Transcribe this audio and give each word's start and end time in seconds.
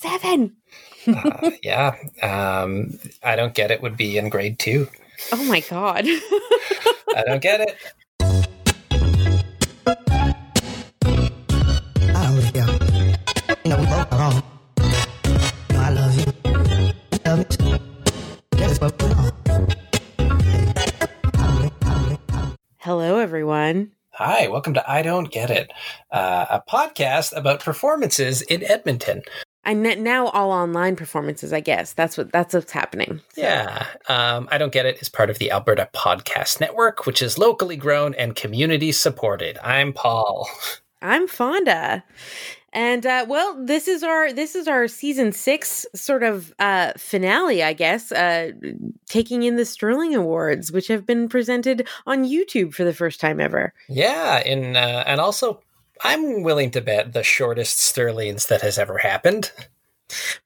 Seven. 0.00 0.56
uh, 1.06 1.50
yeah. 1.62 1.94
Um, 2.22 2.98
I 3.22 3.36
don't 3.36 3.52
get 3.54 3.70
it 3.70 3.82
would 3.82 3.98
be 3.98 4.16
in 4.16 4.30
grade 4.30 4.58
two. 4.58 4.88
Oh 5.30 5.44
my 5.44 5.60
god. 5.60 6.06
I 7.16 7.22
don't 7.26 7.42
get 7.42 7.60
it. 7.60 7.76
I 8.22 8.46
don't 12.14 12.36
really 12.36 12.50
care. 12.52 12.78
You 13.64 13.70
know, 13.70 13.78
we 13.78 13.84
both 13.86 14.12
are 14.12 14.18
wrong. 14.18 14.42
You 14.78 14.84
know, 15.74 15.80
I 15.80 15.90
love 15.90 16.14
you. 16.16 16.24
You 17.12 17.18
love 17.26 17.38
me 17.38 17.44
too. 17.44 17.78
That 18.52 18.70
is 18.70 18.80
what 18.80 19.02
we're 19.02 19.10
on. 19.10 19.32
I 20.18 20.24
don't 20.24 20.46
really- 20.46 20.66
I 20.66 20.68
don't 21.44 21.58
really- 21.58 21.70
I 21.82 21.84
don't- 22.38 22.56
Hello, 22.78 23.18
everyone. 23.18 23.90
Hi, 24.12 24.48
welcome 24.48 24.72
to 24.74 24.90
I 24.90 25.02
Don't 25.02 25.30
Get 25.30 25.50
It, 25.50 25.70
uh, 26.10 26.46
a 26.50 26.60
podcast 26.70 27.34
about 27.36 27.60
performances 27.60 28.42
in 28.42 28.62
Edmonton. 28.64 29.22
And 29.64 29.82
now 29.82 30.28
all 30.28 30.50
online 30.52 30.96
performances. 30.96 31.52
I 31.52 31.60
guess 31.60 31.92
that's 31.92 32.16
what 32.16 32.32
that's 32.32 32.54
what's 32.54 32.72
happening. 32.72 33.20
So- 33.34 33.42
Yeah. 33.42 33.86
Um, 34.08 34.48
I 34.50 34.58
Don't 34.58 34.72
Get 34.72 34.86
It 34.86 35.00
is 35.02 35.08
part 35.08 35.30
of 35.30 35.38
the 35.38 35.50
Alberta 35.50 35.88
Podcast 35.94 36.60
Network, 36.60 37.06
which 37.06 37.20
is 37.20 37.38
locally 37.38 37.76
grown 37.76 38.14
and 38.14 38.34
community 38.34 38.90
supported. 38.92 39.58
I'm 39.62 39.92
Paul. 39.92 40.48
I'm 41.02 41.28
Fawnda. 41.28 42.02
And 42.72 43.04
uh, 43.04 43.26
well, 43.28 43.56
this 43.64 43.88
is 43.88 44.02
our 44.04 44.32
this 44.32 44.54
is 44.54 44.68
our 44.68 44.86
season 44.86 45.32
six 45.32 45.84
sort 45.94 46.22
of 46.22 46.54
uh, 46.60 46.92
finale, 46.96 47.62
I 47.64 47.72
guess. 47.72 48.12
Uh, 48.12 48.52
taking 49.08 49.42
in 49.42 49.56
the 49.56 49.64
Sterling 49.64 50.14
Awards, 50.14 50.70
which 50.70 50.86
have 50.86 51.04
been 51.04 51.28
presented 51.28 51.88
on 52.06 52.24
YouTube 52.24 52.72
for 52.72 52.84
the 52.84 52.94
first 52.94 53.18
time 53.20 53.40
ever. 53.40 53.74
Yeah, 53.88 54.40
in 54.44 54.76
uh, 54.76 55.02
and 55.06 55.20
also 55.20 55.60
I'm 56.02 56.42
willing 56.42 56.70
to 56.72 56.80
bet 56.80 57.12
the 57.12 57.22
shortest 57.22 57.78
Sterlings 57.78 58.46
that 58.46 58.62
has 58.62 58.78
ever 58.78 58.98
happened. 58.98 59.52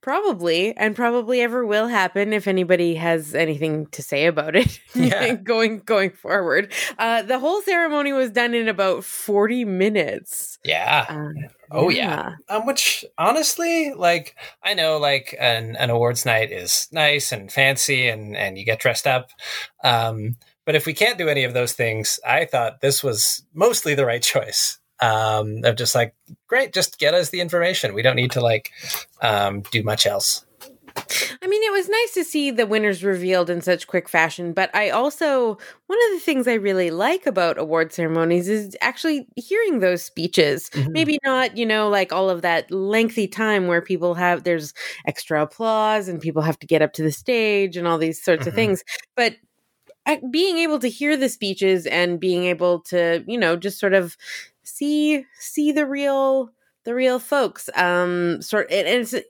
Probably, 0.03 0.77
and 0.77 0.95
probably 0.95 1.41
ever 1.41 1.65
will 1.65 1.89
happen 1.89 2.35
if 2.35 2.47
anybody 2.47 2.95
has 2.97 3.35
anything 3.35 3.87
to 3.87 4.03
say 4.03 4.27
about 4.27 4.57
it. 4.57 4.79
Yeah. 4.95 5.35
going 5.35 5.81
going 5.81 6.11
forward, 6.11 6.73
uh, 6.99 7.23
the 7.23 7.39
whole 7.39 7.61
ceremony 7.63 8.13
was 8.13 8.31
done 8.31 8.55
in 8.55 8.69
about 8.69 9.05
forty 9.05 9.65
minutes. 9.65 10.59
Yeah. 10.65 11.07
Um, 11.09 11.35
Oh 11.71 11.89
yeah. 11.89 12.37
Um, 12.49 12.67
which 12.67 13.05
honestly, 13.19 13.93
like 13.95 14.37
I 14.63 14.75
know, 14.75 14.99
like 14.99 15.35
an 15.41 15.77
an 15.77 15.91
awards 15.91 16.25
night 16.25 16.53
is 16.53 16.89
nice 16.93 17.33
and 17.33 17.51
fancy, 17.51 18.09
and 18.09 18.37
and 18.37 18.57
you 18.57 18.65
get 18.65 18.79
dressed 18.79 19.07
up. 19.07 19.31
Um, 19.83 20.37
but 20.65 20.77
if 20.77 20.87
we 20.87 20.95
can't 20.95 21.19
do 21.19 21.29
any 21.29 21.45
of 21.45 21.53
those 21.53 21.73
things, 21.73 22.21
I 22.27 22.45
thought 22.45 22.81
this 22.81 23.03
was 23.03 23.43
mostly 23.53 23.95
the 23.95 24.07
right 24.07 24.23
choice. 24.35 24.79
Um, 25.05 25.65
of 25.65 25.77
just 25.77 25.95
like, 25.95 26.15
great, 26.47 26.73
just 26.73 26.99
get 26.99 27.15
us 27.15 27.31
the 27.31 27.41
information. 27.41 27.95
We 27.95 28.03
don't 28.03 28.17
need 28.17 28.31
to 28.33 28.41
like 28.41 28.71
um, 29.21 29.63
do 29.71 29.83
much 29.83 30.07
else. 30.07 30.47
I 31.43 31.47
mean, 31.47 31.63
it 31.63 31.73
was 31.73 31.89
nice 31.89 32.15
to 32.15 32.25
see 32.25 32.51
the 32.51 32.67
winners 32.67 33.05
revealed 33.05 33.51
in 33.51 33.61
such 33.61 33.87
quick 33.87 34.09
fashion, 34.09 34.53
but 34.53 34.75
I 34.75 34.91
also, 34.91 35.59
one 35.87 35.99
of 36.07 36.13
the 36.13 36.21
things 36.21 36.47
I 36.47 36.55
really 36.55 36.91
like 36.91 37.27
about 37.27 37.59
award 37.59 37.93
ceremonies 37.93 38.49
is 38.49 38.77
actually 38.81 39.27
hearing 39.37 39.81
those 39.81 40.03
speeches. 40.03 40.71
Mhm. 40.71 40.93
Maybe 40.93 41.19
not, 41.25 41.57
you 41.57 41.67
know, 41.67 41.89
like 41.89 42.13
all 42.13 42.31
of 42.31 42.43
that 42.43 42.71
lengthy 42.71 43.27
time 43.27 43.67
where 43.67 43.83
people 43.83 44.15
have, 44.15 44.45
there's 44.45 44.73
extra 45.07 45.43
applause 45.43 46.09
and 46.09 46.21
people 46.21 46.43
have 46.43 46.59
to 46.61 46.67
get 46.67 46.81
up 46.81 46.93
to 46.95 47.03
the 47.03 47.13
stage 47.13 47.77
and 47.77 47.87
all 47.87 47.99
these 47.99 48.23
sorts 48.23 48.47
of 48.47 48.55
Mhm. 48.55 48.57
things, 48.57 48.85
but 49.17 49.35
being 50.31 50.59
able 50.59 50.79
to 50.79 50.89
hear 50.89 51.17
the 51.17 51.29
speeches 51.29 51.87
and 51.87 52.21
being 52.21 52.45
able 52.45 52.81
to, 52.81 53.25
you 53.27 53.39
know, 53.39 53.57
just 53.57 53.79
sort 53.81 53.95
of 53.95 54.17
see, 54.65 55.25
see 55.39 55.73
the 55.73 55.87
real, 55.87 56.51
the 56.85 56.95
real 56.95 57.19
folks, 57.19 57.69
um, 57.77 58.43
sort, 58.43 58.71
and 58.71 58.87
it's, 58.87 59.13
it, 59.13 59.27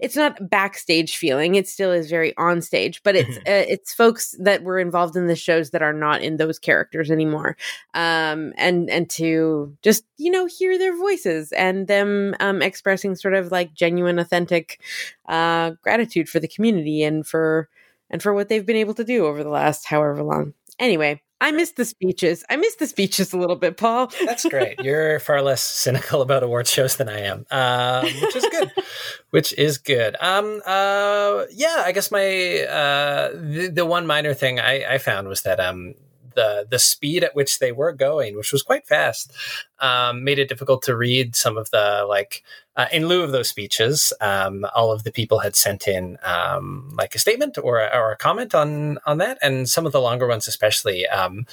it's 0.00 0.16
not 0.16 0.50
backstage 0.50 1.16
feeling 1.16 1.54
it 1.54 1.66
still 1.68 1.90
is 1.90 2.10
very 2.10 2.36
on 2.36 2.60
stage 2.60 3.02
but 3.02 3.16
it's 3.16 3.36
uh, 3.38 3.42
it's 3.46 3.94
folks 3.94 4.34
that 4.38 4.62
were 4.62 4.78
involved 4.78 5.16
in 5.16 5.26
the 5.26 5.36
shows 5.36 5.70
that 5.70 5.82
are 5.82 5.92
not 5.92 6.22
in 6.22 6.36
those 6.36 6.58
characters 6.58 7.10
anymore 7.10 7.56
um 7.94 8.52
and 8.56 8.90
and 8.90 9.08
to 9.10 9.76
just 9.82 10.04
you 10.16 10.30
know 10.30 10.46
hear 10.46 10.78
their 10.78 10.96
voices 10.96 11.52
and 11.52 11.88
them 11.88 12.34
um 12.40 12.62
expressing 12.62 13.14
sort 13.14 13.34
of 13.34 13.50
like 13.50 13.74
genuine 13.74 14.18
authentic 14.18 14.80
uh 15.28 15.70
gratitude 15.82 16.28
for 16.28 16.40
the 16.40 16.48
community 16.48 17.02
and 17.02 17.26
for 17.26 17.68
and 18.10 18.22
for 18.22 18.34
what 18.34 18.48
they've 18.48 18.66
been 18.66 18.76
able 18.76 18.94
to 18.94 19.04
do 19.04 19.26
over 19.26 19.42
the 19.42 19.50
last 19.50 19.86
however 19.86 20.22
long. 20.22 20.52
Anyway 20.78 21.23
i 21.40 21.50
missed 21.50 21.76
the 21.76 21.84
speeches 21.84 22.44
i 22.50 22.56
missed 22.56 22.78
the 22.78 22.86
speeches 22.86 23.32
a 23.32 23.36
little 23.38 23.56
bit 23.56 23.76
paul 23.76 24.10
That's 24.24 24.44
great. 24.44 24.80
You're 24.80 25.18
far 25.20 25.42
less 25.42 25.62
cynical 25.62 26.22
about 26.22 26.42
award 26.42 26.66
shows 26.66 26.96
than 26.96 27.08
I 27.08 27.20
am, 27.20 27.46
um, 27.50 28.04
which 28.04 28.36
is 28.36 28.46
good. 28.50 28.72
which 29.30 29.52
is 29.54 29.78
good. 29.78 30.16
Um, 30.20 30.62
uh, 30.66 31.44
yeah, 31.50 31.82
I 31.84 31.92
guess 31.92 32.10
my 32.10 32.60
uh, 32.62 33.30
the, 33.34 33.70
the 33.72 33.86
one 33.86 34.06
minor 34.06 34.34
thing 34.34 34.60
I, 34.60 34.94
I 34.94 34.98
found 34.98 35.28
was 35.28 35.42
that 35.42 35.60
um, 35.60 35.94
the 36.34 36.66
the 36.68 36.78
speed 36.78 37.24
at 37.24 37.34
which 37.34 37.58
they 37.58 37.72
were 37.72 37.92
going, 37.92 38.36
which 38.36 38.52
was 38.52 38.62
quite 38.62 38.86
fast, 38.86 39.32
um, 39.80 40.24
made 40.24 40.38
it 40.38 40.48
difficult 40.48 40.82
to 40.82 40.96
read 40.96 41.36
some 41.36 41.56
of 41.56 41.70
the 41.70 42.04
like. 42.08 42.42
Uh, 42.76 42.86
in 42.92 43.06
lieu 43.06 43.22
of 43.22 43.30
those 43.30 43.48
speeches, 43.48 44.12
um, 44.20 44.66
all 44.74 44.90
of 44.90 45.04
the 45.04 45.12
people 45.12 45.38
had 45.38 45.54
sent 45.54 45.86
in 45.86 46.18
um, 46.24 46.92
like 46.98 47.14
a 47.14 47.20
statement 47.20 47.56
or 47.56 47.78
a, 47.78 47.88
or 47.96 48.10
a 48.10 48.16
comment 48.16 48.52
on 48.52 48.98
on 49.06 49.18
that, 49.18 49.38
and 49.42 49.68
some 49.68 49.86
of 49.86 49.92
the 49.92 50.00
longer 50.00 50.26
ones, 50.26 50.48
especially, 50.48 51.06
um, 51.06 51.46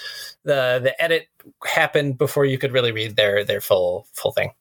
the 0.44 0.80
the 0.82 1.00
edit 1.00 1.28
happened 1.64 2.18
before 2.18 2.46
you 2.46 2.58
could 2.58 2.72
really 2.72 2.92
read 2.92 3.16
their 3.16 3.44
their 3.44 3.62
full 3.62 4.08
full 4.14 4.32
thing. 4.32 4.52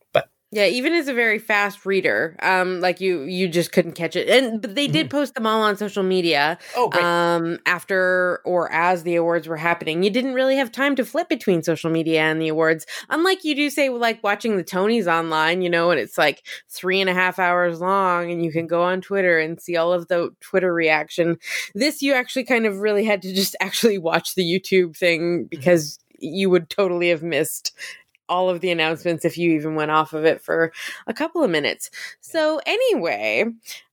Yeah, 0.53 0.66
even 0.66 0.93
as 0.94 1.06
a 1.06 1.15
very 1.15 1.38
fast 1.38 1.87
reader, 1.87 2.34
um, 2.43 2.81
like 2.81 3.00
you, 3.00 3.22
you 3.22 3.47
just 3.47 3.71
couldn't 3.71 3.93
catch 3.93 4.16
it. 4.16 4.28
And 4.28 4.61
but 4.61 4.75
they 4.75 4.88
did 4.88 5.09
post 5.09 5.34
them 5.34 5.47
all 5.47 5.62
on 5.62 5.77
social 5.77 6.03
media, 6.03 6.59
oh, 6.75 6.88
great. 6.88 7.05
um, 7.05 7.59
after 7.66 8.41
or 8.44 8.71
as 8.72 9.05
the 9.05 9.15
awards 9.15 9.47
were 9.47 9.56
happening. 9.56 10.03
You 10.03 10.10
didn't 10.10 10.34
really 10.34 10.56
have 10.56 10.72
time 10.72 10.97
to 10.97 11.05
flip 11.05 11.28
between 11.28 11.62
social 11.62 11.89
media 11.89 12.22
and 12.22 12.43
the 12.43 12.49
awards, 12.49 12.84
unlike 13.10 13.44
you 13.44 13.55
do 13.55 13.71
say 13.71 13.91
like 13.91 14.25
watching 14.25 14.56
the 14.56 14.65
Tonys 14.65 15.06
online, 15.06 15.62
you 15.62 15.71
know, 15.71 15.93
and 15.93 16.00
it's 16.00 16.19
like 16.19 16.44
three 16.69 17.00
and 17.00 17.09
a 17.09 17.15
half 17.15 17.39
hours 17.39 17.81
long, 17.81 18.33
and 18.33 18.44
you 18.44 18.50
can 18.50 18.66
go 18.66 18.83
on 18.83 19.00
Twitter 19.00 19.39
and 19.39 19.60
see 19.60 19.77
all 19.77 19.93
of 19.93 20.09
the 20.09 20.31
Twitter 20.41 20.75
reaction. 20.75 21.39
This 21.77 22.03
you 22.03 22.12
actually 22.15 22.44
kind 22.44 22.66
of 22.66 22.78
really 22.78 23.05
had 23.05 23.22
to 23.22 23.33
just 23.33 23.55
actually 23.60 23.99
watch 23.99 24.34
the 24.34 24.43
YouTube 24.43 24.97
thing 24.97 25.44
because 25.44 26.00
you 26.19 26.50
would 26.50 26.69
totally 26.69 27.10
have 27.10 27.22
missed 27.22 27.72
all 28.30 28.48
of 28.48 28.60
the 28.60 28.70
announcements 28.70 29.26
if 29.26 29.36
you 29.36 29.50
even 29.52 29.74
went 29.74 29.91
off 29.91 30.14
of 30.14 30.24
it 30.24 30.41
for 30.41 30.72
a 31.06 31.12
couple 31.12 31.44
of 31.44 31.50
minutes. 31.50 31.91
So 32.20 32.60
anyway, 32.64 33.44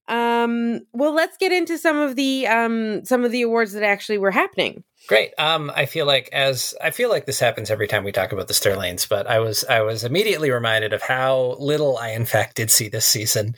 um 0.08 0.80
well 0.94 1.14
let's 1.14 1.36
get 1.36 1.52
into 1.52 1.78
some 1.78 1.98
of 1.98 2.16
the 2.16 2.48
um 2.48 3.04
some 3.04 3.26
of 3.26 3.32
the 3.32 3.42
awards 3.42 3.74
that 3.74 3.84
actually 3.84 4.18
were 4.18 4.32
happening. 4.32 4.86
Great. 5.08 5.34
Um, 5.38 5.72
I 5.74 5.86
feel 5.86 6.06
like 6.06 6.30
as 6.34 6.76
I 6.84 6.92
feel 6.92 7.10
like 7.10 7.26
this 7.26 7.40
happens 7.40 7.72
every 7.72 7.88
time 7.88 8.04
we 8.04 8.12
talk 8.12 8.34
about 8.34 8.50
the 8.50 8.54
Sterlings, 8.54 9.06
but 9.06 9.26
I 9.26 9.40
was 9.40 9.64
I 9.66 9.82
was 9.82 10.04
immediately 10.04 10.52
reminded 10.52 10.92
of 10.92 11.02
how 11.02 11.56
little 11.60 11.98
I 11.98 12.10
in 12.10 12.26
fact 12.26 12.58
did 12.58 12.70
see 12.70 12.90
this 12.90 13.06
season. 13.06 13.56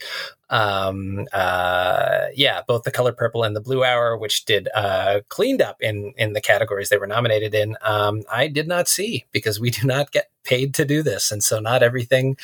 Um, 0.50 1.26
uh, 1.32 2.26
yeah, 2.34 2.62
both 2.66 2.82
the 2.82 2.90
color 2.90 3.12
purple 3.12 3.44
and 3.44 3.54
the 3.54 3.60
blue 3.60 3.84
hour, 3.84 4.16
which 4.16 4.44
did 4.44 4.68
uh, 4.74 5.20
cleaned 5.28 5.62
up 5.62 5.76
in 5.80 6.12
in 6.16 6.32
the 6.32 6.40
categories 6.40 6.88
they 6.88 6.98
were 6.98 7.06
nominated 7.06 7.54
in. 7.54 7.76
Um, 7.82 8.22
I 8.30 8.48
did 8.48 8.68
not 8.68 8.88
see 8.88 9.24
because 9.32 9.60
we 9.60 9.70
do 9.80 9.86
not 9.86 10.10
get 10.10 10.30
paid 10.44 10.74
to 10.74 10.84
do 10.84 11.02
this, 11.02 11.30
and 11.30 11.42
so 11.42 11.60
not 11.60 11.82
everything 11.82 12.36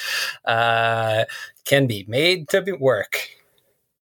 uh, 0.45 1.25
can 1.65 1.87
be 1.87 2.05
made 2.09 2.49
to 2.51 2.63
be 2.63 2.73
work. 2.73 3.29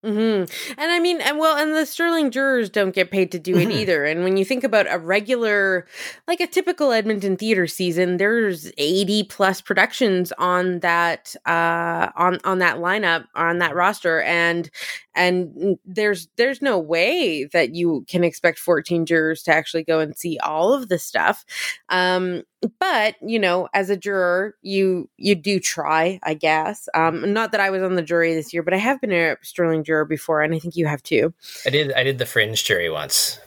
Hmm 0.04 0.08
And 0.08 0.48
I 0.78 0.98
mean, 0.98 1.20
and 1.20 1.38
well, 1.38 1.56
and 1.56 1.72
the 1.74 1.86
Sterling 1.86 2.32
jurors 2.32 2.68
don't 2.68 2.92
get 2.94 3.12
paid 3.12 3.30
to 3.32 3.38
do 3.38 3.56
it 3.58 3.68
Mhm. 3.68 3.70
either. 3.70 4.04
And 4.04 4.24
when 4.24 4.36
you 4.36 4.44
think 4.44 4.64
about 4.64 4.86
a 4.92 4.98
regular, 4.98 5.86
like 6.26 6.40
a 6.40 6.46
typical 6.48 6.90
Edmonton 6.90 7.36
theater 7.36 7.68
season, 7.68 8.16
there's 8.16 8.72
80 8.78 9.22
plus 9.22 9.60
productions 9.60 10.32
on 10.38 10.80
that, 10.80 11.36
uh, 11.46 12.08
on, 12.16 12.40
on 12.44 12.58
that 12.58 12.78
lineup, 12.78 13.26
on 13.36 13.58
that 13.58 13.76
roster. 13.76 14.22
And, 14.22 14.68
and 15.14 15.78
there's, 15.84 16.28
there's 16.36 16.62
no 16.62 16.78
way 16.78 17.44
that 17.52 17.74
you 17.74 18.04
can 18.08 18.24
expect 18.24 18.58
14 18.58 19.06
jurors 19.06 19.42
to 19.44 19.54
actually 19.54 19.84
go 19.84 20.00
and 20.00 20.16
see 20.16 20.38
all 20.38 20.72
of 20.72 20.88
the 20.88 20.98
stuff. 20.98 21.44
Um, 21.88 22.42
but 22.78 23.16
you 23.20 23.40
know 23.40 23.68
as 23.74 23.90
a 23.90 23.96
juror 23.96 24.54
you 24.62 25.10
you 25.16 25.34
do 25.34 25.58
try 25.58 26.20
i 26.22 26.32
guess 26.32 26.88
um 26.94 27.32
not 27.32 27.50
that 27.50 27.60
i 27.60 27.70
was 27.70 27.82
on 27.82 27.96
the 27.96 28.02
jury 28.02 28.34
this 28.34 28.54
year 28.54 28.62
but 28.62 28.72
i 28.72 28.76
have 28.76 29.00
been 29.00 29.10
a 29.10 29.34
sterling 29.42 29.82
juror 29.82 30.04
before 30.04 30.42
and 30.42 30.54
i 30.54 30.60
think 30.60 30.76
you 30.76 30.86
have 30.86 31.02
too 31.02 31.34
I 31.66 31.70
did 31.70 31.92
I 31.92 32.02
did 32.02 32.18
the 32.18 32.26
fringe 32.26 32.64
jury 32.64 32.90
once. 32.90 33.38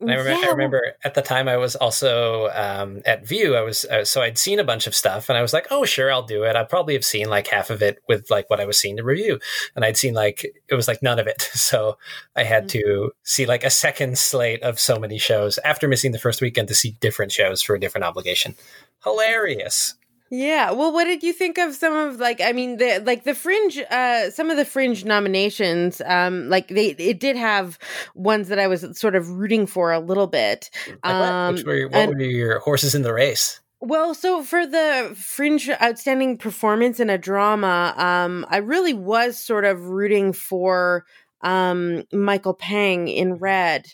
And 0.00 0.10
I, 0.10 0.16
rem- 0.16 0.38
Yeah, 0.40 0.48
I 0.48 0.50
remember 0.52 0.94
at 1.04 1.14
the 1.14 1.22
time 1.22 1.46
I 1.48 1.56
was 1.58 1.76
also 1.76 2.48
um, 2.54 3.02
at 3.04 3.26
Vue. 3.26 3.54
I 3.54 3.60
was 3.60 3.84
uh, 3.84 4.04
so 4.04 4.22
I'd 4.22 4.38
seen 4.38 4.58
a 4.58 4.64
bunch 4.64 4.86
of 4.86 4.94
stuff, 4.94 5.28
and 5.28 5.36
I 5.36 5.42
was 5.42 5.52
like, 5.52 5.66
"Oh, 5.70 5.84
sure, 5.84 6.10
I'll 6.10 6.22
do 6.22 6.44
it." 6.44 6.56
I 6.56 6.64
probably 6.64 6.94
have 6.94 7.04
seen 7.04 7.28
like 7.28 7.48
half 7.48 7.68
of 7.70 7.82
it 7.82 7.98
with 8.08 8.30
like 8.30 8.48
what 8.48 8.60
I 8.60 8.64
was 8.64 8.78
seeing 8.78 8.96
to 8.96 9.04
review, 9.04 9.38
and 9.76 9.84
I'd 9.84 9.96
seen 9.98 10.14
like 10.14 10.44
it 10.68 10.74
was 10.74 10.88
like 10.88 11.02
none 11.02 11.18
of 11.18 11.26
it. 11.26 11.48
So 11.70 11.98
I 12.34 12.42
had 12.42 12.68
to 12.70 13.12
see 13.22 13.46
like 13.46 13.62
a 13.62 13.70
second 13.70 14.18
slate 14.18 14.62
of 14.62 14.80
so 14.80 14.98
many 14.98 15.18
shows 15.18 15.58
after 15.58 15.86
missing 15.86 16.10
the 16.10 16.18
first 16.18 16.40
weekend 16.40 16.66
to 16.68 16.74
see 16.74 16.96
different 17.00 17.30
shows 17.30 17.62
for 17.62 17.74
a 17.76 17.80
different 17.80 18.04
obligation. 18.06 18.56
Hilarious. 19.04 19.94
Yeah. 20.32 20.70
Well, 20.70 20.92
what 20.92 21.04
did 21.04 21.24
you 21.24 21.32
think 21.32 21.58
of 21.58 21.74
some 21.74 21.92
of 21.92 22.20
like 22.20 22.40
I 22.40 22.52
mean 22.52 22.76
the 22.76 23.02
like 23.04 23.24
the 23.24 23.34
fringe 23.34 23.78
uh 23.90 24.30
some 24.30 24.48
of 24.48 24.56
the 24.56 24.64
fringe 24.64 25.04
nominations 25.04 26.00
um 26.06 26.48
like 26.48 26.68
they 26.68 26.90
it 26.90 27.18
did 27.18 27.36
have 27.36 27.78
ones 28.14 28.48
that 28.48 28.58
I 28.60 28.68
was 28.68 28.86
sort 28.98 29.16
of 29.16 29.28
rooting 29.28 29.66
for 29.66 29.92
a 29.92 29.98
little 29.98 30.28
bit. 30.28 30.70
Um 31.02 31.54
Which 31.56 31.64
were 31.64 31.74
your, 31.74 31.88
what 31.88 31.96
and- 31.96 32.14
were 32.14 32.20
your 32.20 32.58
horses 32.60 32.94
in 32.94 33.02
the 33.02 33.12
race? 33.12 33.60
well, 33.82 34.12
so 34.14 34.42
for 34.42 34.66
the 34.66 35.10
fringe 35.16 35.70
outstanding 35.82 36.36
performance 36.36 37.00
in 37.00 37.08
a 37.10 37.16
drama, 37.18 37.94
um 37.96 38.46
I 38.48 38.58
really 38.58 38.94
was 38.94 39.36
sort 39.38 39.64
of 39.64 39.82
rooting 39.86 40.32
for 40.32 41.04
um 41.42 42.04
Michael 42.12 42.54
Pang 42.54 43.08
in 43.08 43.34
Red. 43.34 43.86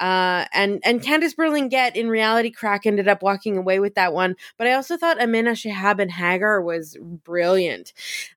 Uh 0.00 0.44
and 0.52 0.80
and 0.84 1.02
Candace 1.02 1.34
Berlinguette 1.34 1.96
in 1.96 2.08
Reality 2.08 2.50
Crack 2.50 2.86
ended 2.86 3.08
up 3.08 3.22
walking 3.22 3.56
away 3.56 3.80
with 3.80 3.94
that 3.94 4.12
one, 4.12 4.36
but 4.58 4.66
I 4.66 4.72
also 4.72 4.96
thought 4.96 5.20
Amina 5.20 5.52
Shahab 5.52 6.00
and 6.00 6.10
Hagar 6.10 6.60
was 6.62 6.96
brilliant. 7.24 7.92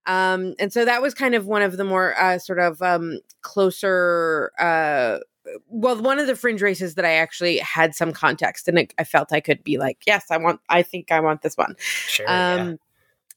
Um 0.06 0.56
and 0.60 0.72
so 0.74 0.86
that 0.86 1.02
was 1.02 1.14
kind 1.14 1.36
of 1.36 1.46
one 1.46 1.62
of 1.62 1.78
the 1.78 1.84
more 1.84 2.20
uh 2.20 2.40
sort 2.40 2.60
of 2.60 2.82
um 2.82 3.20
closer 3.42 4.52
uh 4.60 5.20
well 5.68 6.02
one 6.02 6.18
of 6.20 6.26
the 6.26 6.36
fringe 6.36 6.60
races 6.62 6.96
that 6.96 7.06
i 7.06 7.12
actually 7.14 7.60
had 7.60 7.94
some 7.94 8.12
context 8.12 8.68
and 8.68 8.80
it, 8.80 8.94
i 8.98 9.04
felt 9.04 9.32
i 9.32 9.40
could 9.40 9.64
be 9.64 9.78
like 9.78 10.00
yes 10.08 10.26
i 10.32 10.38
want 10.38 10.60
i 10.70 10.82
think 10.82 11.12
i 11.12 11.20
want 11.20 11.44
this 11.44 11.56
one 11.56 11.76
Sure. 12.08 12.26
yeah. 12.28 12.56
um 12.56 12.80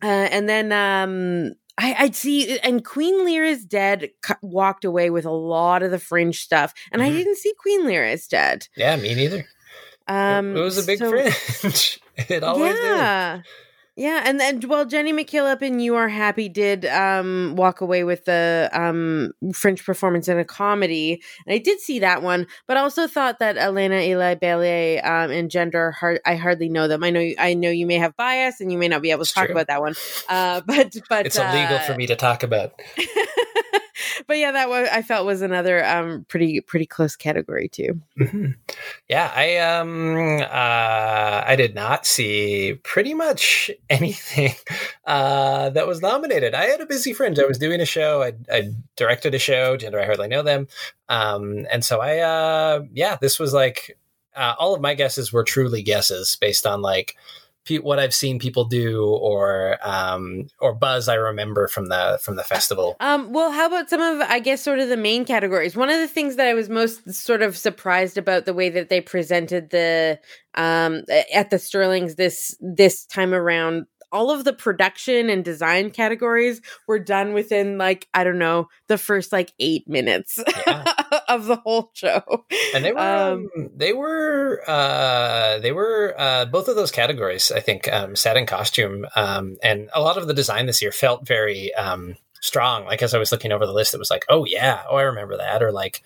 uh, 0.02 0.06
and 0.06 0.48
then 0.48 0.72
um 0.72 1.52
I, 1.80 1.94
I'd 1.98 2.16
see, 2.16 2.58
and 2.58 2.84
Queen 2.84 3.24
Lear 3.24 3.44
is 3.44 3.64
dead. 3.64 4.10
cu- 4.22 4.34
Walked 4.42 4.84
away 4.84 5.10
with 5.10 5.24
a 5.24 5.30
lot 5.30 5.82
of 5.82 5.90
the 5.92 5.98
fringe 6.00 6.40
stuff, 6.40 6.74
and 6.92 7.00
I 7.02 7.08
Mhm. 7.08 7.16
didn't 7.16 7.36
see 7.36 7.52
Queen 7.58 7.86
Lear 7.86 8.04
is 8.04 8.26
dead. 8.26 8.66
Yeah, 8.76 8.96
me 8.96 9.14
neither. 9.14 9.38
It- 9.38 9.46
Um, 10.12 10.56
it 10.56 10.60
was 10.60 10.76
a 10.78 10.86
big 10.86 10.98
so- 10.98 11.10
fringe. 11.10 12.00
it 12.16 12.42
always 12.42 12.74
is. 12.74 13.42
Yeah. 13.98 14.22
And 14.24 14.38
then 14.38 14.60
well, 14.68 14.84
Jenny 14.86 15.12
McKillop 15.12 15.60
in 15.60 15.80
"You 15.80 15.96
Are 15.96 16.08
Happy" 16.08 16.48
did 16.48 16.86
um, 16.86 17.54
walk 17.56 17.80
away 17.80 18.04
with 18.04 18.24
the 18.26 18.70
um, 18.72 19.32
French 19.52 19.84
performance 19.84 20.28
in 20.28 20.38
a 20.38 20.44
comedy, 20.44 21.20
and 21.44 21.54
I 21.54 21.58
did 21.58 21.80
see 21.80 21.98
that 21.98 22.22
one. 22.22 22.46
But 22.68 22.76
also 22.76 23.08
thought 23.08 23.40
that 23.40 23.56
Elena 23.56 23.96
Eli 23.96 24.36
Bellier 24.36 25.04
um, 25.04 25.32
and 25.32 25.50
Gender, 25.50 25.90
hard, 25.90 26.20
I 26.24 26.36
hardly 26.36 26.68
know 26.68 26.86
them. 26.86 27.02
I 27.02 27.10
know, 27.10 27.28
I 27.38 27.54
know 27.54 27.70
you 27.70 27.86
may 27.86 27.96
have 27.96 28.16
bias, 28.16 28.60
and 28.60 28.70
you 28.70 28.78
may 28.78 28.86
not 28.86 29.02
be 29.02 29.10
able 29.10 29.18
to 29.18 29.22
It's 29.22 29.32
talk 29.32 29.46
true. 29.46 29.54
about 29.54 29.66
that 29.66 29.80
one. 29.80 29.94
Uh, 30.28 30.60
but 30.66 30.96
but 31.08 31.26
It's 31.26 31.36
illegal 31.36 31.80
for 31.80 31.94
uh, 31.94 31.96
me 31.96 32.06
to 32.06 32.16
talk 32.16 32.44
about. 32.44 32.80
but 34.28 34.38
yeah, 34.38 34.52
that 34.52 34.68
one 34.68 34.86
I 34.92 35.02
felt 35.02 35.26
was 35.26 35.42
another 35.42 35.84
um, 35.84 36.24
pretty 36.28 36.60
pretty 36.60 36.86
close 36.86 37.16
category 37.16 37.68
too. 37.68 38.00
Mhm. 38.20 38.54
Yeah, 39.08 39.32
I 39.34 39.56
um 39.56 40.40
uh 40.42 41.42
I 41.46 41.56
did 41.56 41.74
not 41.74 42.06
see 42.06 42.78
pretty 42.84 43.14
much 43.14 43.70
anything 43.90 44.54
uh 45.06 45.70
that 45.70 45.86
was 45.88 46.00
nominated. 46.00 46.54
I 46.54 46.66
had 46.66 46.80
a 46.80 46.86
busy 46.86 47.12
fringe. 47.12 47.38
I 47.40 47.46
was 47.46 47.58
doing 47.58 47.80
a 47.80 47.86
show. 47.86 48.22
I 48.22 48.34
I 48.52 48.70
directed 48.96 49.34
a 49.34 49.38
show. 49.40 49.76
Gender 49.76 49.98
I 50.00 50.04
hardly 50.04 50.28
know 50.28 50.42
them. 50.42 50.68
Um 51.08 51.66
and 51.70 51.84
so 51.84 52.00
I 52.00 52.18
uh 52.18 52.82
yeah, 52.92 53.16
this 53.20 53.40
was 53.40 53.52
like 53.52 53.98
uh, 54.36 54.54
all 54.56 54.72
of 54.72 54.80
my 54.80 54.94
guesses 54.94 55.32
were 55.32 55.42
truly 55.42 55.82
guesses 55.82 56.36
based 56.40 56.64
on 56.64 56.80
like 56.80 57.16
pe- 57.64 57.78
what 57.78 57.98
I've 57.98 58.14
seen 58.14 58.38
people 58.38 58.64
do 58.64 59.04
or 59.04 59.78
um 59.82 60.46
or 60.60 60.74
buzz 60.74 61.08
I 61.08 61.14
remember 61.14 61.68
from 61.68 61.86
the 61.86 62.18
from 62.22 62.36
the 62.36 62.44
festival. 62.44 62.96
Um, 63.00 63.32
well, 63.32 63.52
how 63.52 63.66
about 63.66 63.90
some 63.90 64.00
of, 64.00 64.20
I 64.20 64.38
guess, 64.38 64.62
sort 64.62 64.78
of 64.78 64.88
the 64.88 64.96
main 64.96 65.24
categories? 65.24 65.76
One 65.76 65.90
of 65.90 65.98
the 65.98 66.08
things 66.08 66.36
that 66.36 66.46
I 66.46 66.54
was 66.54 66.68
most 66.68 67.12
sort 67.12 67.42
of 67.42 67.56
surprised 67.56 68.18
about 68.18 68.44
the 68.46 68.54
way 68.54 68.70
that 68.70 68.88
they 68.88 69.00
presented 69.00 69.70
the 69.70 70.18
um 70.54 71.04
at 71.32 71.50
the 71.50 71.58
Sterlings 71.58 72.16
this 72.16 72.56
this 72.60 73.04
time 73.06 73.34
around. 73.34 73.86
All 74.10 74.30
of 74.30 74.44
the 74.44 74.54
production 74.54 75.28
and 75.28 75.44
design 75.44 75.90
categories 75.90 76.62
were 76.86 76.98
done 76.98 77.34
within 77.34 77.76
like 77.76 78.08
I 78.14 78.24
don't 78.24 78.38
know 78.38 78.68
the 78.86 78.96
first 78.96 79.32
like 79.32 79.52
eight 79.58 79.86
minutes 79.86 80.38
Yeah. 80.66 80.84
Of 81.28 81.46
the 81.46 81.56
whole 81.56 81.90
show. 81.94 82.44
and 82.74 82.84
they 82.84 82.92
were 82.92 83.00
Um, 83.00 83.50
um, 83.56 83.70
they 83.76 83.92
were 83.92 84.62
uh, 84.66 85.58
they 85.58 85.72
were 85.72 86.14
uh, 86.18 86.44
both 86.46 86.68
of 86.68 86.76
those 86.76 86.90
categories. 86.90 87.52
I 87.52 87.60
think 87.60 87.92
um, 87.92 88.16
set 88.16 88.36
and 88.36 88.48
costume, 88.48 89.06
um, 89.14 89.56
and 89.62 89.90
a 89.94 90.00
lot 90.00 90.18
of 90.18 90.26
the 90.26 90.34
design 90.34 90.66
this 90.66 90.82
year 90.82 90.92
felt 90.92 91.26
very 91.26 91.74
um, 91.74 92.16
strong. 92.40 92.84
Like 92.84 93.02
as 93.02 93.14
I 93.14 93.18
was 93.18 93.32
looking 93.32 93.52
over 93.52 93.66
the 93.66 93.72
list, 93.72 93.94
it 93.94 93.98
was 93.98 94.10
like, 94.10 94.24
oh 94.28 94.44
yeah, 94.44 94.82
oh 94.88 94.96
I 94.96 95.02
remember 95.02 95.36
that, 95.36 95.62
or 95.62 95.72
like 95.72 96.02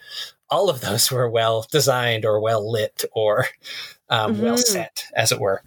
all 0.50 0.68
of 0.68 0.80
those 0.80 1.10
were 1.10 1.30
well 1.30 1.66
designed 1.70 2.24
or 2.24 2.40
well 2.40 2.70
lit 2.70 3.04
or 3.12 3.46
um, 4.08 4.40
well 4.40 4.58
set, 4.58 5.04
as 5.14 5.32
it 5.32 5.40
were. 5.40 5.62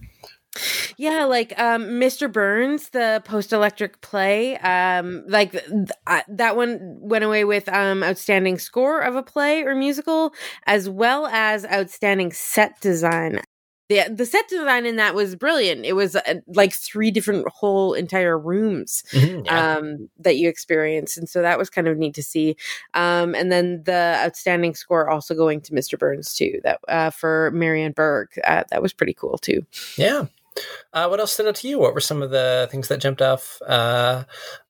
Yeah, 0.97 1.25
like 1.25 1.57
um, 1.59 1.99
Mr. 1.99 2.31
Burns, 2.31 2.89
the 2.89 3.21
post-electric 3.25 4.01
play, 4.01 4.57
um, 4.57 5.23
like 5.27 5.51
th- 5.51 5.65
th- 6.07 6.23
that 6.27 6.55
one 6.55 6.79
went 6.99 7.23
away 7.23 7.43
with 7.43 7.67
um, 7.69 8.03
outstanding 8.03 8.57
score 8.57 9.01
of 9.01 9.15
a 9.15 9.23
play 9.23 9.61
or 9.63 9.75
musical, 9.75 10.33
as 10.65 10.89
well 10.89 11.27
as 11.27 11.65
outstanding 11.65 12.31
set 12.31 12.79
design. 12.81 13.41
The 13.87 14.01
the 14.11 14.25
set 14.25 14.47
design 14.47 14.87
in 14.87 14.95
that 14.95 15.13
was 15.13 15.35
brilliant. 15.35 15.85
It 15.85 15.93
was 15.93 16.15
uh, 16.15 16.21
like 16.47 16.73
three 16.73 17.11
different 17.11 17.47
whole 17.49 17.93
entire 17.93 18.35
rooms 18.39 19.03
Mhm, 19.11 19.45
yeah. 19.45 19.75
um, 19.77 20.09
that 20.17 20.37
you 20.37 20.49
experienced, 20.49 21.19
and 21.19 21.29
so 21.29 21.43
that 21.43 21.59
was 21.59 21.69
kind 21.69 21.87
of 21.87 21.95
neat 21.95 22.15
to 22.15 22.23
see. 22.23 22.55
Um, 22.95 23.35
and 23.35 23.51
then 23.51 23.83
the 23.83 24.15
outstanding 24.25 24.73
score 24.73 25.07
also 25.07 25.35
going 25.35 25.61
to 25.61 25.73
Mr. 25.73 25.99
Burns 25.99 26.33
too. 26.33 26.59
That 26.63 26.79
uh, 26.87 27.11
for 27.11 27.51
Marianne 27.53 27.91
Berg, 27.91 28.29
uh, 28.43 28.63
that 28.71 28.81
was 28.81 28.91
pretty 28.91 29.13
cool 29.13 29.37
too. 29.37 29.61
Yeah. 29.97 30.25
Uh, 30.93 31.07
what 31.07 31.19
else 31.19 31.33
stood 31.33 31.47
out 31.47 31.55
to 31.55 31.67
you? 31.67 31.79
What 31.79 31.93
were 31.93 31.99
some 31.99 32.21
of 32.21 32.31
the 32.31 32.67
things 32.71 32.87
that 32.87 33.01
jumped 33.01 33.21
off 33.21 33.61
uh, 33.67 34.23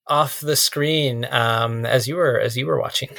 off 0.08 0.40
the 0.40 0.56
screen 0.56 1.26
um, 1.30 1.86
as 1.86 2.08
you 2.08 2.16
were 2.16 2.40
as 2.40 2.58
you 2.58 2.66
were 2.66 2.80
watching? 2.80 3.10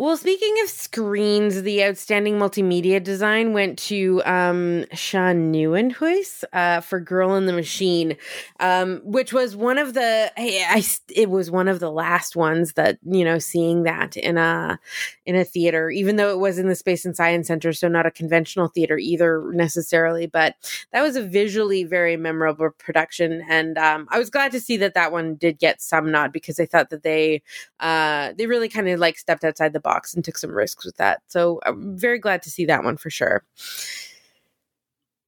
Well, 0.00 0.16
speaking 0.16 0.54
of 0.62 0.68
screens, 0.70 1.62
the 1.62 1.82
outstanding 1.82 2.34
multimedia 2.38 3.02
design 3.02 3.52
went 3.52 3.80
to 3.80 4.22
um, 4.24 4.84
Sean 4.92 5.52
Nieuwenhuis 5.52 6.44
uh, 6.52 6.80
for 6.82 7.00
"Girl 7.00 7.34
in 7.34 7.46
the 7.46 7.52
Machine," 7.52 8.16
um, 8.60 9.00
which 9.02 9.32
was 9.32 9.56
one 9.56 9.76
of 9.76 9.94
the. 9.94 10.30
I, 10.36 10.64
I 10.68 10.84
it 11.12 11.30
was 11.30 11.50
one 11.50 11.66
of 11.66 11.80
the 11.80 11.90
last 11.90 12.36
ones 12.36 12.74
that 12.74 13.00
you 13.02 13.24
know 13.24 13.40
seeing 13.40 13.82
that 13.82 14.16
in 14.16 14.38
a 14.38 14.78
in 15.26 15.34
a 15.34 15.42
theater, 15.42 15.90
even 15.90 16.14
though 16.14 16.30
it 16.30 16.38
was 16.38 16.60
in 16.60 16.68
the 16.68 16.76
Space 16.76 17.04
and 17.04 17.16
Science 17.16 17.48
Center, 17.48 17.72
so 17.72 17.88
not 17.88 18.06
a 18.06 18.12
conventional 18.12 18.68
theater 18.68 18.98
either 18.98 19.50
necessarily. 19.52 20.28
But 20.28 20.54
that 20.92 21.02
was 21.02 21.16
a 21.16 21.22
visually 21.26 21.82
very 21.82 22.16
memorable 22.16 22.70
production, 22.78 23.44
and 23.48 23.76
um, 23.76 24.06
I 24.10 24.20
was 24.20 24.30
glad 24.30 24.52
to 24.52 24.60
see 24.60 24.76
that 24.76 24.94
that 24.94 25.10
one 25.10 25.34
did 25.34 25.58
get 25.58 25.80
some 25.82 26.12
nod 26.12 26.32
because 26.32 26.60
I 26.60 26.66
thought 26.66 26.90
that 26.90 27.02
they 27.02 27.42
uh, 27.80 28.32
they 28.38 28.46
really 28.46 28.68
kind 28.68 28.88
of 28.88 29.00
like 29.00 29.18
stepped 29.18 29.42
outside 29.42 29.72
the 29.72 29.87
box 29.88 30.14
and 30.14 30.24
took 30.24 30.38
some 30.38 30.50
risks 30.64 30.84
with 30.84 30.96
that. 30.98 31.22
So 31.28 31.60
I'm 31.66 31.96
very 31.96 32.18
glad 32.18 32.42
to 32.44 32.50
see 32.50 32.66
that 32.66 32.84
one 32.84 32.96
for 32.96 33.10
sure. 33.10 33.42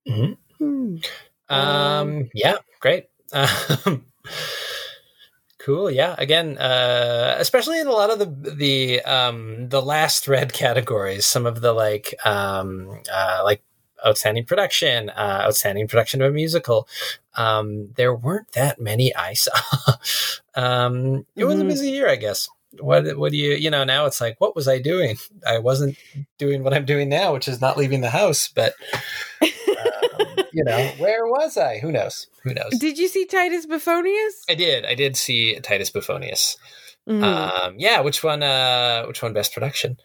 Mhm. 0.08 0.36
Hmm. 0.58 0.96
Um, 1.48 2.30
yeah, 2.34 2.56
great. 2.80 3.06
Um, 3.32 4.04
cool. 5.58 5.90
Yeah. 5.90 6.14
Again, 6.18 6.58
uh, 6.58 7.36
especially 7.38 7.80
in 7.80 7.86
a 7.86 7.92
lot 7.92 8.10
of 8.10 8.18
the 8.18 8.26
the 8.54 9.00
um, 9.02 9.68
the 9.68 9.82
last 9.82 10.26
red 10.28 10.52
categories, 10.62 11.26
some 11.26 11.46
of 11.46 11.60
the 11.60 11.72
like 11.72 12.14
um, 12.24 13.00
uh, 13.12 13.40
like 13.44 13.62
outstanding 14.06 14.44
production, 14.46 15.10
uh, 15.10 15.42
outstanding 15.46 15.86
production 15.88 16.22
of 16.22 16.30
a 16.30 16.34
musical. 16.34 16.88
Um, 17.36 17.92
there 17.96 18.14
weren't 18.14 18.52
that 18.52 18.80
many 18.80 19.14
I 19.14 19.34
saw. 19.34 19.52
um, 20.54 21.26
it 21.36 21.44
was 21.44 21.60
a 21.60 21.64
Mhm. 21.64 21.68
busy 21.68 21.90
year, 21.90 22.08
I 22.08 22.16
guess. 22.16 22.48
What 22.78 23.18
what 23.18 23.32
do 23.32 23.38
you 23.38 23.54
you 23.54 23.70
know 23.70 23.82
now? 23.84 24.06
It's 24.06 24.20
like 24.20 24.36
what 24.40 24.54
was 24.54 24.68
I 24.68 24.78
doing? 24.78 25.16
I 25.46 25.58
wasn't 25.58 25.96
doing 26.38 26.62
what 26.62 26.72
I'm 26.72 26.84
doing 26.84 27.08
now, 27.08 27.32
which 27.32 27.48
is 27.48 27.60
not 27.60 27.76
leaving 27.76 28.00
the 28.00 28.10
house, 28.10 28.46
but 28.48 28.74
um, 29.42 29.48
you 30.52 30.62
know, 30.64 30.92
where 30.98 31.26
was 31.26 31.56
I? 31.56 31.78
Who 31.78 31.90
knows? 31.90 32.28
Who 32.44 32.54
knows? 32.54 32.78
Did 32.78 32.98
you 32.98 33.08
see 33.08 33.26
Titus 33.26 33.66
Bouffonius? 33.66 34.44
I 34.48 34.54
did. 34.54 34.84
I 34.84 34.94
did 34.94 35.16
see 35.16 35.58
Titus 35.60 35.90
Bouffonius. 35.90 36.56
Mhm. 37.08 37.22
Um, 37.24 37.74
yeah, 37.78 38.00
which 38.00 38.22
one? 38.22 38.42
Uh, 38.42 39.04
which 39.06 39.20
one? 39.22 39.32
Best 39.32 39.52
production. 39.52 39.96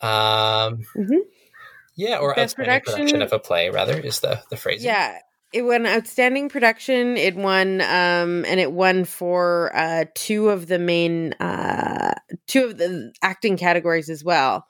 Um, 0.00 0.84
Mhm. 0.96 1.20
Yeah, 1.96 2.18
or 2.18 2.34
Best 2.34 2.56
production. 2.56 2.94
production- 2.94 3.22
of 3.22 3.32
a 3.32 3.38
play, 3.38 3.70
rather, 3.70 3.98
is 3.98 4.20
the 4.20 4.40
the 4.50 4.56
phrase. 4.56 4.84
yeah. 4.84 5.18
It 5.54 5.62
won 5.62 5.86
outstanding 5.86 6.48
production. 6.48 7.16
It 7.16 7.36
won, 7.36 7.80
um, 7.80 8.44
and 8.44 8.58
it 8.58 8.72
won 8.72 9.04
for 9.04 9.70
uh, 9.72 10.06
two 10.16 10.48
of 10.48 10.66
the 10.66 10.80
main, 10.80 11.32
uh, 11.34 12.14
two 12.48 12.64
of 12.64 12.76
the 12.76 13.12
acting 13.22 13.56
categories 13.56 14.10
as 14.10 14.24
well. 14.24 14.66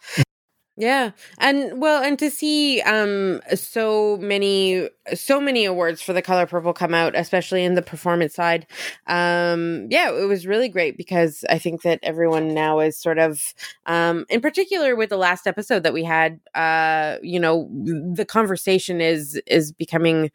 Yeah. 0.76 1.12
And 1.38 1.81
well, 1.81 2.02
and 2.02 2.19
to 2.19 2.31
see 2.31 2.81
um 2.81 3.40
so 3.54 4.16
many 4.16 4.88
so 5.14 5.40
many 5.40 5.66
awards 5.66 6.02
for 6.02 6.12
the 6.12 6.23
color 6.23 6.47
purple 6.47 6.73
come 6.73 6.93
out, 6.95 7.14
especially 7.14 7.62
in 7.62 7.75
the 7.75 7.83
performance 7.83 8.35
side. 8.35 8.66
Um 9.07 9.87
yeah, 9.90 10.11
it 10.11 10.26
was 10.26 10.49
really 10.49 10.69
great 10.69 10.97
because 10.97 11.45
I 11.49 11.59
think 11.59 11.83
that 11.83 12.00
everyone 12.02 12.54
now 12.54 12.81
is 12.81 12.99
sort 12.99 13.19
of 13.19 13.54
um 13.87 14.25
in 14.28 14.40
particular 14.40 14.97
with 14.97 15.11
the 15.11 15.16
last 15.16 15.47
episode 15.47 15.85
that 15.85 15.93
we 15.93 16.02
had, 16.02 16.40
uh, 16.57 17.19
you 17.23 17.38
know, 17.38 17.69
the 18.12 18.25
conversation 18.25 19.00
is 19.00 19.40
is 19.47 19.71
becoming 19.71 20.33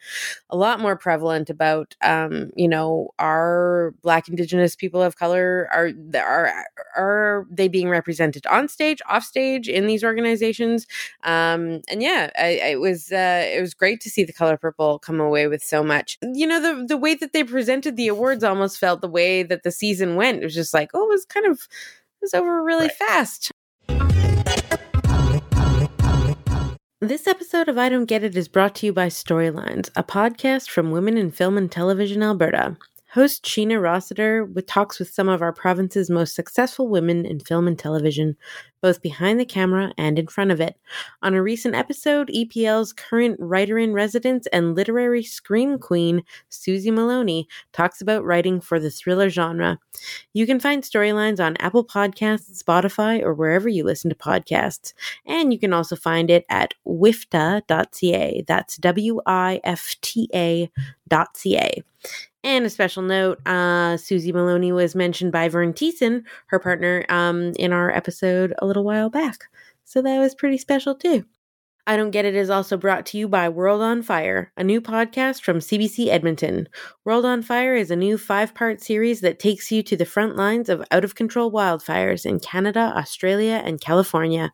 a 0.49 0.57
lot 0.57 0.79
more 0.79 0.95
prevalent 0.95 1.49
about 1.49 1.95
um, 2.01 2.51
you 2.55 2.67
know, 2.67 3.09
are 3.19 3.93
black 4.01 4.27
indigenous 4.29 4.75
people 4.75 5.01
of 5.01 5.15
color 5.17 5.67
are 5.71 5.91
are 6.15 6.65
are 6.95 7.45
they 7.49 7.67
being 7.67 7.89
represented 7.89 8.45
on 8.47 8.67
stage, 8.67 9.01
off 9.09 9.23
stage 9.23 9.67
in 9.67 9.87
these 9.87 10.03
organizations? 10.03 10.28
Organizations. 10.29 10.87
Um, 11.23 11.81
and 11.89 12.01
yeah, 12.01 12.29
I, 12.37 12.47
it 12.71 12.79
was 12.79 13.11
uh, 13.11 13.43
it 13.45 13.61
was 13.61 13.73
great 13.73 14.01
to 14.01 14.09
see 14.09 14.23
the 14.23 14.33
color 14.33 14.57
purple 14.57 14.99
come 14.99 15.19
away 15.19 15.47
with 15.47 15.63
so 15.63 15.83
much. 15.83 16.17
You 16.21 16.47
know, 16.47 16.61
the 16.61 16.85
the 16.85 16.97
way 16.97 17.15
that 17.15 17.33
they 17.33 17.43
presented 17.43 17.97
the 17.97 18.07
awards 18.07 18.43
almost 18.43 18.77
felt 18.77 19.01
the 19.01 19.09
way 19.09 19.43
that 19.43 19.63
the 19.63 19.71
season 19.71 20.15
went. 20.15 20.41
It 20.41 20.45
was 20.45 20.55
just 20.55 20.73
like, 20.73 20.91
oh, 20.93 21.05
it 21.05 21.09
was 21.09 21.25
kind 21.25 21.45
of 21.45 21.53
it 21.53 22.21
was 22.21 22.33
over 22.33 22.63
really 22.63 22.87
right. 22.87 22.91
fast. 22.91 23.51
This 27.01 27.27
episode 27.27 27.69
of 27.69 27.77
I 27.77 27.87
Don't 27.87 28.05
Get 28.05 28.25
It 28.25 28.35
is 28.35 28.49
brought 28.49 28.75
to 28.75 28.85
you 28.85 28.91
by 28.91 29.07
Storylines, 29.07 29.89
a 29.95 30.03
podcast 30.03 30.69
from 30.69 30.91
Women 30.91 31.17
in 31.17 31.31
Film 31.31 31.57
and 31.57 31.71
Television 31.71 32.21
Alberta. 32.21 32.75
Host 33.13 33.43
Sheena 33.43 33.81
Rossiter 33.81 34.45
with 34.45 34.67
talks 34.67 34.99
with 34.99 35.09
some 35.09 35.27
of 35.27 35.41
our 35.41 35.51
province's 35.51 36.11
most 36.11 36.35
successful 36.35 36.87
women 36.87 37.25
in 37.25 37.39
film 37.39 37.67
and 37.67 37.77
television, 37.77 38.37
both 38.81 39.01
behind 39.01 39.39
the 39.39 39.45
camera 39.45 39.91
and 39.97 40.19
in 40.19 40.27
front 40.27 40.51
of 40.51 40.61
it. 40.61 40.75
On 41.23 41.33
a 41.33 41.41
recent 41.41 41.73
episode, 41.73 42.29
EPL's 42.29 42.93
current 42.93 43.37
writer 43.39 43.79
in 43.79 43.93
residence 43.93 44.45
and 44.53 44.75
literary 44.75 45.23
scream 45.23 45.79
queen, 45.79 46.23
Susie 46.49 46.91
Moloney, 46.91 47.47
talks 47.73 47.99
about 47.99 48.23
writing 48.23 48.61
for 48.61 48.79
the 48.79 48.91
thriller 48.91 49.29
genre. 49.29 49.79
You 50.33 50.45
can 50.45 50.59
find 50.59 50.83
storylines 50.83 51.43
on 51.43 51.57
Apple 51.57 51.83
Podcasts, 51.83 52.61
Spotify, 52.61 53.23
or 53.23 53.33
wherever 53.33 53.67
you 53.67 53.83
listen 53.83 54.09
to 54.11 54.15
podcasts. 54.15 54.93
And 55.25 55.51
you 55.51 55.57
can 55.57 55.73
also 55.73 55.95
find 55.95 56.29
it 56.29 56.45
at 56.47 56.75
wifta.ca. 56.87 58.43
That's 58.47 58.77
W 58.77 59.21
I 59.25 59.61
F 59.63 59.95
T 60.01 60.29
A.ca. 60.31 61.83
And 62.43 62.65
a 62.65 62.69
special 62.69 63.03
note 63.03 63.45
uh, 63.45 63.97
Susie 63.97 64.31
Moloney 64.31 64.71
was 64.71 64.95
mentioned 64.95 65.31
by 65.31 65.49
Vern 65.49 65.73
Thiessen, 65.73 66.23
her 66.47 66.59
partner, 66.59 67.05
um, 67.09 67.53
in 67.57 67.73
our 67.73 67.91
episode 67.91 68.53
a 68.59 68.65
little 68.65 68.85
while 68.85 69.09
back. 69.09 69.45
So 69.83 70.01
that 70.01 70.19
was 70.19 70.35
pretty 70.35 70.57
special 70.57 70.95
too. 70.95 71.25
I 71.89 71.97
Don't 71.97 72.11
Get 72.11 72.25
It 72.25 72.35
is 72.35 72.51
also 72.51 72.77
brought 72.77 73.07
to 73.07 73.17
you 73.17 73.27
by 73.27 73.49
World 73.49 73.81
on 73.81 74.03
Fire, 74.03 74.51
a 74.55 74.63
new 74.63 74.79
podcast 74.79 75.41
from 75.41 75.57
CBC 75.57 76.07
Edmonton. 76.07 76.69
World 77.03 77.25
on 77.25 77.41
Fire 77.41 77.75
is 77.75 77.89
a 77.89 77.95
new 77.95 78.15
five 78.17 78.53
part 78.53 78.79
series 78.79 79.21
that 79.21 79.39
takes 79.39 79.71
you 79.71 79.81
to 79.81 79.97
the 79.97 80.05
front 80.05 80.35
lines 80.35 80.69
of 80.69 80.85
out 80.91 81.03
of 81.03 81.15
control 81.15 81.51
wildfires 81.51 82.27
in 82.27 82.39
Canada, 82.39 82.93
Australia, 82.95 83.63
and 83.65 83.81
California. 83.81 84.53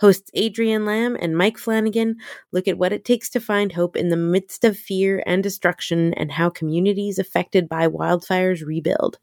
Hosts 0.00 0.30
Adrian 0.34 0.84
Lamb 0.84 1.16
and 1.20 1.36
Mike 1.36 1.58
Flanagan 1.58 2.16
look 2.50 2.66
at 2.66 2.78
what 2.78 2.92
it 2.92 3.04
takes 3.04 3.30
to 3.30 3.40
find 3.40 3.72
hope 3.72 3.96
in 3.96 4.08
the 4.08 4.16
midst 4.16 4.64
of 4.64 4.76
fear 4.76 5.22
and 5.26 5.42
destruction 5.42 6.12
and 6.14 6.32
how 6.32 6.50
communities 6.50 7.18
affected 7.18 7.68
by 7.68 7.86
wildfires 7.86 8.66
rebuild. 8.66 9.18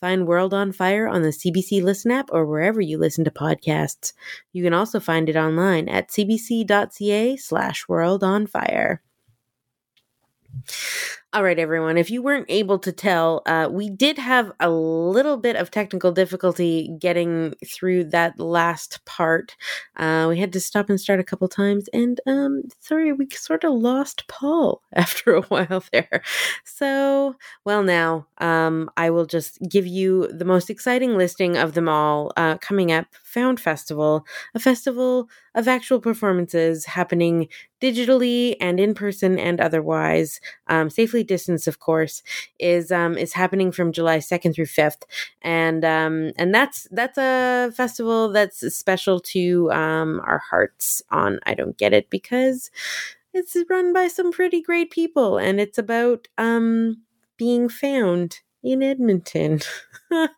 Find 0.00 0.26
World 0.26 0.54
on 0.54 0.72
Fire 0.72 1.06
on 1.06 1.22
the 1.22 1.28
CBC 1.28 1.82
Listen 1.82 2.10
app 2.10 2.30
or 2.32 2.46
wherever 2.46 2.80
you 2.80 2.98
listen 2.98 3.24
to 3.24 3.30
podcasts. 3.30 4.12
You 4.52 4.62
can 4.62 4.72
also 4.72 5.00
find 5.00 5.28
it 5.28 5.36
online 5.36 5.88
at 5.88 6.08
cbc.ca 6.08 7.36
slash 7.36 7.88
world 7.88 8.24
on 8.24 8.46
fire. 8.46 9.02
All 11.36 11.42
right, 11.42 11.58
everyone. 11.58 11.98
If 11.98 12.10
you 12.10 12.22
weren't 12.22 12.46
able 12.48 12.78
to 12.78 12.90
tell, 12.90 13.42
uh, 13.44 13.68
we 13.70 13.90
did 13.90 14.16
have 14.16 14.52
a 14.58 14.70
little 14.70 15.36
bit 15.36 15.54
of 15.54 15.70
technical 15.70 16.10
difficulty 16.10 16.96
getting 16.98 17.52
through 17.62 18.04
that 18.04 18.40
last 18.40 19.04
part. 19.04 19.54
Uh, 19.96 20.28
we 20.30 20.38
had 20.38 20.50
to 20.54 20.60
stop 20.60 20.88
and 20.88 20.98
start 20.98 21.20
a 21.20 21.24
couple 21.24 21.46
times, 21.46 21.90
and 21.92 22.22
um, 22.26 22.62
sorry, 22.80 23.12
we 23.12 23.28
sort 23.30 23.64
of 23.64 23.74
lost 23.74 24.26
Paul 24.28 24.80
after 24.94 25.34
a 25.34 25.42
while 25.42 25.84
there. 25.92 26.22
So, 26.64 27.36
well, 27.66 27.82
now 27.82 28.28
um, 28.38 28.88
I 28.96 29.10
will 29.10 29.26
just 29.26 29.58
give 29.70 29.86
you 29.86 30.28
the 30.28 30.46
most 30.46 30.70
exciting 30.70 31.18
listing 31.18 31.58
of 31.58 31.74
them 31.74 31.86
all 31.86 32.32
uh, 32.38 32.56
coming 32.56 32.90
up 32.90 33.08
Found 33.24 33.60
Festival, 33.60 34.24
a 34.54 34.58
festival 34.58 35.28
of 35.56 35.66
actual 35.68 36.00
performances 36.00 36.84
happening 36.86 37.48
digitally 37.82 38.56
and 38.60 38.78
in 38.78 38.94
person 38.94 39.38
and 39.38 39.60
otherwise, 39.60 40.40
um, 40.68 40.90
safely 40.90 41.24
distanced, 41.24 41.66
of 41.66 41.80
course, 41.80 42.22
is 42.60 42.92
um, 42.92 43.18
is 43.18 43.32
happening 43.32 43.72
from 43.72 43.92
July 43.92 44.20
second 44.20 44.54
through 44.54 44.66
fifth, 44.66 45.04
and 45.42 45.84
um, 45.84 46.32
and 46.36 46.54
that's 46.54 46.86
that's 46.92 47.18
a 47.18 47.72
festival 47.74 48.30
that's 48.30 48.60
special 48.74 49.20
to 49.20 49.70
um, 49.72 50.20
our 50.24 50.38
hearts. 50.38 51.02
On 51.10 51.40
I 51.46 51.54
don't 51.54 51.76
get 51.78 51.92
it 51.92 52.10
because 52.10 52.70
it's 53.34 53.56
run 53.68 53.92
by 53.92 54.08
some 54.08 54.32
pretty 54.32 54.62
great 54.62 54.90
people, 54.90 55.38
and 55.38 55.60
it's 55.60 55.78
about 55.78 56.28
um, 56.38 57.02
being 57.36 57.68
found 57.68 58.40
in 58.66 58.82
Edmonton. 58.82 59.60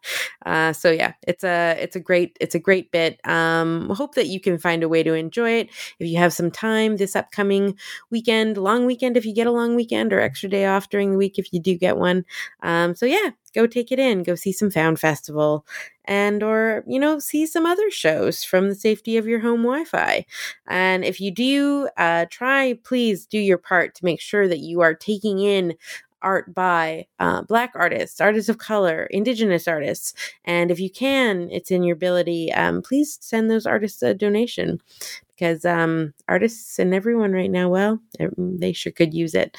uh, 0.46 0.72
so 0.72 0.90
yeah, 0.90 1.14
it's 1.26 1.44
a 1.44 1.76
it's 1.80 1.96
a 1.96 2.00
great 2.00 2.36
it's 2.40 2.54
a 2.54 2.58
great 2.58 2.90
bit. 2.90 3.20
Um, 3.26 3.90
hope 3.90 4.14
that 4.14 4.26
you 4.26 4.40
can 4.40 4.58
find 4.58 4.82
a 4.82 4.88
way 4.88 5.02
to 5.02 5.14
enjoy 5.14 5.50
it 5.50 5.70
if 5.98 6.08
you 6.08 6.18
have 6.18 6.32
some 6.32 6.50
time 6.50 6.96
this 6.96 7.16
upcoming 7.16 7.76
weekend, 8.10 8.56
long 8.58 8.86
weekend 8.86 9.16
if 9.16 9.24
you 9.24 9.34
get 9.34 9.46
a 9.46 9.52
long 9.52 9.74
weekend, 9.74 10.12
or 10.12 10.20
extra 10.20 10.48
day 10.48 10.66
off 10.66 10.90
during 10.90 11.12
the 11.12 11.18
week 11.18 11.38
if 11.38 11.52
you 11.52 11.60
do 11.60 11.76
get 11.76 11.96
one. 11.96 12.24
Um, 12.62 12.94
so 12.94 13.06
yeah, 13.06 13.30
go 13.54 13.66
take 13.66 13.90
it 13.92 13.98
in. 13.98 14.22
Go 14.22 14.34
see 14.34 14.52
some 14.52 14.70
Found 14.70 15.00
Festival, 15.00 15.66
and 16.04 16.42
or 16.42 16.84
you 16.86 16.98
know 16.98 17.18
see 17.18 17.46
some 17.46 17.66
other 17.66 17.90
shows 17.90 18.44
from 18.44 18.68
the 18.68 18.74
safety 18.74 19.16
of 19.16 19.26
your 19.26 19.40
home 19.40 19.62
Wi-Fi. 19.62 20.24
And 20.66 21.04
if 21.04 21.20
you 21.20 21.30
do, 21.30 21.88
uh, 21.96 22.26
try 22.30 22.78
please 22.84 23.26
do 23.26 23.38
your 23.38 23.58
part 23.58 23.94
to 23.96 24.04
make 24.04 24.20
sure 24.20 24.48
that 24.48 24.58
you 24.58 24.80
are 24.80 24.94
taking 24.94 25.38
in 25.40 25.74
art 26.22 26.54
by 26.54 27.06
uh, 27.18 27.42
Black 27.42 27.72
artists, 27.74 28.20
artists 28.20 28.48
of 28.48 28.58
color, 28.58 29.04
Indigenous 29.10 29.68
artists. 29.68 30.14
And 30.44 30.70
if 30.70 30.80
you 30.80 30.90
can, 30.90 31.48
it's 31.50 31.70
in 31.70 31.82
your 31.82 31.94
ability, 31.94 32.52
um, 32.52 32.82
please 32.82 33.18
send 33.20 33.50
those 33.50 33.66
artists 33.66 34.02
a 34.02 34.14
donation 34.14 34.80
because 35.28 35.64
um, 35.64 36.14
artists 36.28 36.78
and 36.78 36.94
everyone 36.94 37.32
right 37.32 37.50
now, 37.50 37.68
well, 37.68 38.00
they 38.36 38.72
sure 38.72 38.92
could 38.92 39.14
use 39.14 39.34
it. 39.34 39.56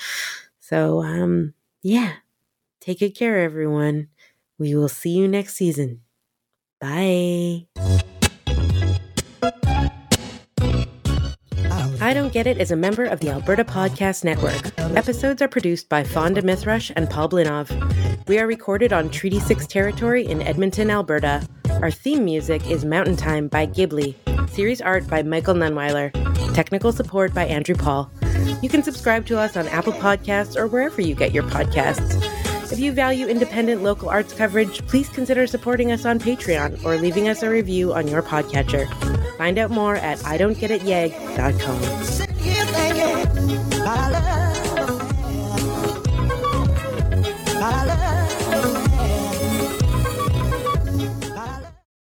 So, 0.60 1.01
um, 1.01 1.54
yeah, 1.82 2.13
take 2.82 3.00
good 3.00 3.16
care, 3.16 3.39
everyone. 3.39 4.10
We 4.58 4.75
will 4.75 4.89
see 4.89 5.12
you 5.12 5.28
next 5.28 5.56
season. 5.56 6.01
Bye. 6.82 7.68
Don't 12.29 12.45
Get 12.45 12.57
It 12.57 12.62
is 12.62 12.69
a 12.69 12.75
member 12.75 13.05
of 13.05 13.21
the 13.21 13.29
Alberta 13.29 13.63
Podcast 13.63 14.24
Network. 14.24 14.71
Episodes 14.95 15.41
are 15.41 15.48
produced 15.48 15.89
by 15.89 16.03
Fawnda 16.03 16.43
Mithrush 16.43 16.91
and 16.95 17.09
Paul 17.09 17.27
Blinov. 17.27 17.71
We 18.27 18.38
are 18.38 18.45
recorded 18.45 18.93
on 18.93 19.09
Treaty 19.09 19.39
6 19.39 19.65
territory 19.65 20.27
in 20.27 20.43
Edmonton, 20.43 20.91
Alberta. 20.91 21.41
Our 21.81 21.89
theme 21.89 22.24
music 22.24 22.69
is 22.69 22.86
Mountain 22.86 23.15
Time 23.15 23.48
by 23.48 23.65
Ghibli. 23.65 24.13
Series 24.48 24.79
art 24.79 25.07
by 25.07 25.24
Michael 25.24 25.55
Nunweiler. 25.55 26.13
Technical 26.53 26.91
support 26.91 27.33
by 27.33 27.48
Andrew 27.48 27.74
Paul. 27.74 28.12
You 28.62 28.69
can 28.69 28.83
subscribe 28.83 29.25
to 29.25 29.39
us 29.39 29.57
on 29.57 29.67
Apple 29.69 29.93
Podcasts 29.93 30.55
or 30.55 30.67
wherever 30.67 31.01
you 31.01 31.15
get 31.15 31.33
your 31.33 31.45
podcasts. 31.45 32.24
If 32.71 32.77
you 32.77 32.91
value 32.91 33.25
independent 33.25 33.81
local 33.81 34.07
arts 34.07 34.33
coverage, 34.33 34.86
please 34.86 35.09
consider 35.09 35.48
supporting 35.48 35.91
us 35.91 36.05
on 36.05 36.19
Patreon 36.19 36.86
or 36.86 36.98
leaving 36.98 37.27
us 37.27 37.41
a 37.41 37.50
review 37.50 37.91
on 37.91 38.07
your 38.07 38.21
podcatcher. 38.21 38.88
Find 39.39 39.57
out 39.57 39.71
more 39.71 39.95
at 39.95 40.19
idontgetityeg.com. 43.89 44.38